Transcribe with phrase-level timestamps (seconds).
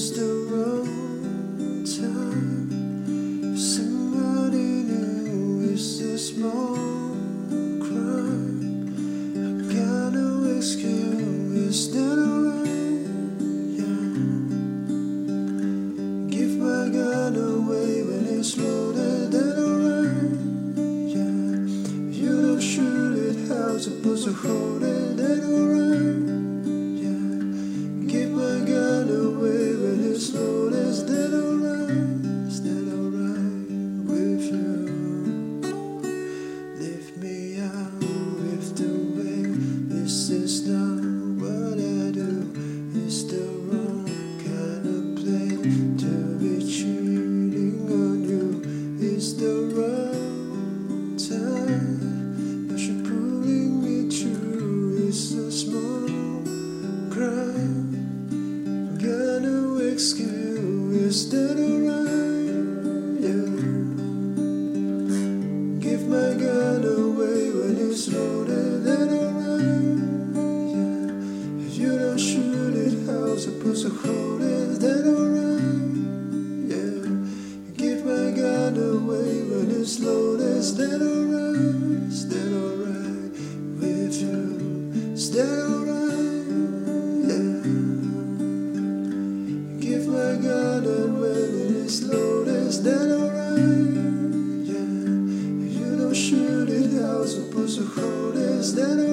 [0.00, 2.70] It's the wrong time.
[3.52, 6.76] If somebody new is a small
[7.82, 8.94] crime.
[9.34, 11.88] I got no excuse.
[16.30, 19.34] Give my gun away when it's loaded.
[22.14, 24.87] You don't shoot it, how's supposed to hold it?
[40.48, 41.04] Is not
[41.42, 42.32] what I do.
[43.04, 44.08] It's the wrong
[44.40, 45.50] kind of play
[46.02, 48.46] to be cheating on you.
[48.98, 55.08] It's the wrong time, but you're pulling me through.
[55.08, 56.08] It's a small
[57.12, 57.92] crime.
[58.96, 61.28] Got no excuse.
[61.28, 61.67] That
[81.08, 83.32] Is alright
[83.80, 84.36] with you?
[85.32, 86.48] That alright?
[87.28, 87.62] Yeah.
[89.80, 90.32] Give my
[90.86, 93.94] and when it is loaded, that alright?
[94.68, 94.88] Yeah.
[95.76, 98.64] You don't shoot it, supposed to hold it?
[98.78, 99.07] Alright?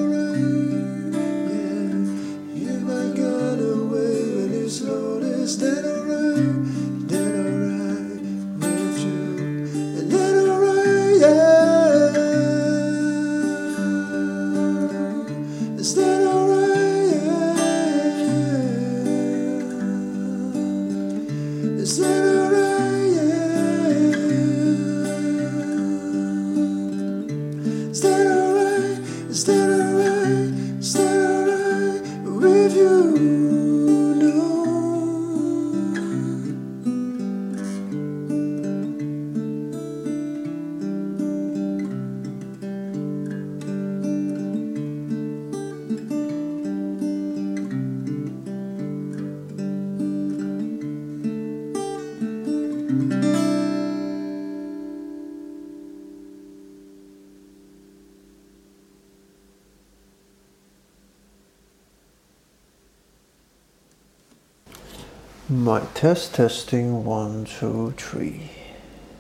[65.48, 68.34] My test testing one two three，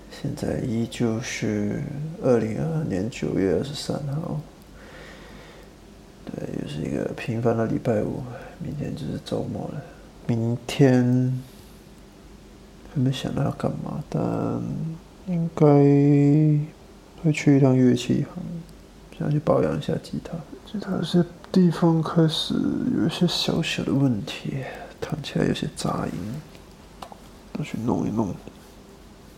[0.10, 1.84] 现在依旧是
[2.24, 4.42] 二零二二年九月二十三号，
[6.26, 8.24] 对，又是一个平凡的礼拜五，
[8.58, 9.82] 明天就是周末了。
[10.26, 11.40] 明天
[12.92, 14.24] 还没想到要干嘛，但
[15.28, 15.64] 应该
[17.22, 18.44] 会去一趟乐器行，
[19.20, 20.32] 想去保养一下吉他。
[20.66, 22.56] 吉他有些地方开始
[22.98, 24.64] 有一些小小的问题，
[25.08, 26.14] 弹起来有些杂音，
[27.60, 28.34] 要去弄一弄，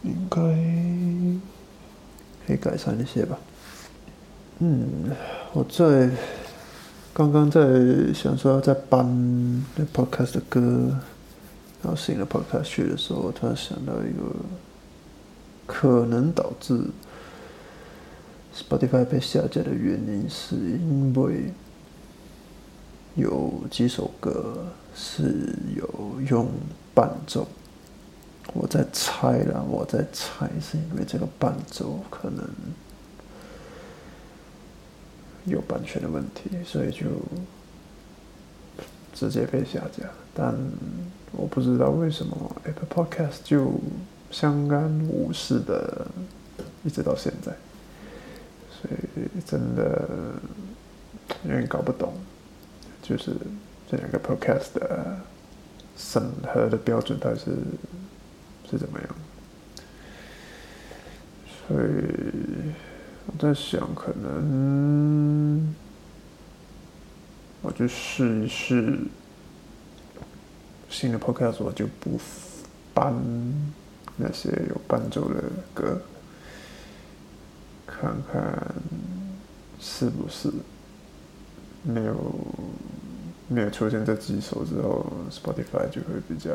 [0.04, 0.40] 应该
[2.46, 3.38] 可以改善一些吧。
[4.60, 5.12] 嗯，
[5.52, 6.10] 我在
[7.14, 7.62] 刚刚在
[8.14, 9.06] 想说要在搬
[9.76, 10.62] 那 podcast 的歌，
[11.84, 14.34] 然后新的 podcast 去的时候，突然想到一个
[15.66, 16.80] 可能导致
[18.56, 21.52] Spotify 被下架的原因，是因为
[23.18, 26.48] 有几首歌是有用
[26.94, 27.48] 伴奏。
[28.54, 32.48] 我在猜啦，我在猜是因为这个伴奏可能
[35.46, 37.08] 有版权的问题，所以就
[39.14, 40.08] 直接被下架。
[40.34, 40.56] 但
[41.32, 43.74] 我不知道为什么 Apple Podcast 就
[44.32, 46.08] 相安无事的
[46.84, 47.52] 一直到现在，
[48.70, 50.36] 所以真的
[51.44, 52.14] 有点搞不懂，
[53.08, 53.32] 就是
[53.90, 55.20] 这两个 Podcast 的
[55.96, 56.22] 审
[56.54, 57.52] 核的标准到底是
[58.70, 59.10] 是怎么样。
[61.68, 61.86] 所以
[63.28, 65.74] 我在想，可能
[67.62, 69.00] 我就试一试
[70.90, 72.20] 新的 podcast，我就不
[72.94, 73.14] 搬
[74.16, 75.44] 那些有伴奏的
[75.74, 76.02] 歌，
[77.86, 78.76] 看看
[79.80, 80.50] 是不是
[81.84, 82.16] 没有
[83.48, 86.52] 没有出现这几首之后，Spotify 就会比较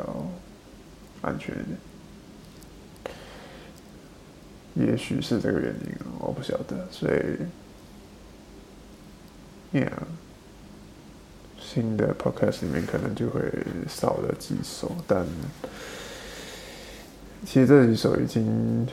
[1.23, 1.79] 安全一点。
[4.75, 7.13] 也许是这个原因，我不晓得，所以
[9.79, 9.91] ，Yeah，
[11.61, 13.41] 新的 Podcast 里面可能就会
[13.87, 15.27] 少了几首，但
[17.45, 18.87] 其实这几首已经，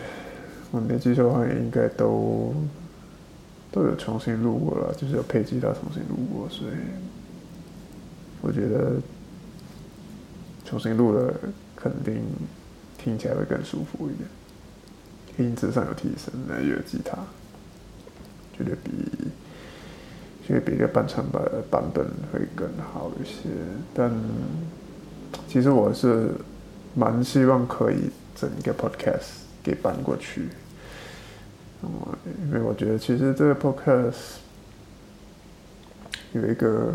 [0.71, 2.53] 我没记错的话，应该都
[3.71, 6.71] 都有重新录过了，就是有配吉他重新录过，所以
[8.49, 8.93] 我觉得
[10.65, 11.31] 重新录了
[11.75, 12.19] 肯定
[12.97, 14.27] 听起来会更舒服一点。
[15.37, 17.15] 音质上有提升，那也有吉他，
[18.57, 18.91] 觉得比
[20.47, 23.49] 就会比一个半长版版本会更好一些。
[23.93, 24.11] 但
[25.47, 26.31] 其实我是
[26.95, 30.49] 蛮希望可以整一个 podcast 给搬过去，
[31.83, 34.37] 因为我觉得其实这个 podcast
[36.33, 36.91] 有一个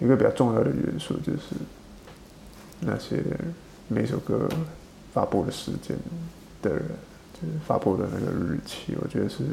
[0.00, 1.54] 一个比较重要的元素，就是
[2.80, 3.22] 那些
[3.88, 4.48] 每首歌
[5.12, 5.96] 发布的时间
[6.62, 6.82] 的人，
[7.34, 9.44] 就是发布的那个日期，我觉得是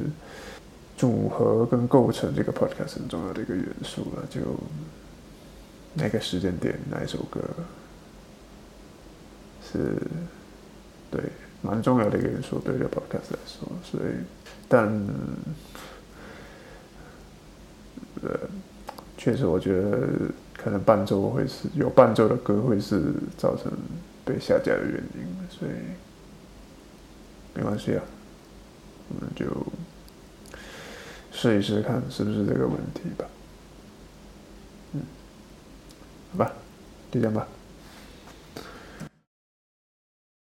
[0.96, 4.26] 组合跟构成这个 podcast 很重要的一个元素了。
[4.30, 4.42] 就
[5.94, 7.42] 那个时间点，哪一首歌
[9.72, 9.96] 是
[11.12, 11.22] 对
[11.62, 14.14] 蛮重要的一个元素，对这个 podcast 来说，所以
[14.70, 14.88] 但
[18.22, 18.40] 呃，
[19.28, 20.08] 确实我觉得
[20.56, 23.70] 可能伴奏会是有伴奏的歌会是造成
[24.24, 25.72] 被下架的原因，所以
[27.54, 28.04] 没关系啊，
[29.10, 29.46] 我们就
[31.30, 33.26] 试一试看是不是这个问题吧。
[34.94, 35.02] 嗯，
[36.32, 36.54] 好吧，
[37.12, 37.46] 就这样吧。